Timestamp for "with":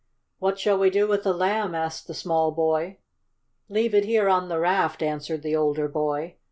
1.07-1.21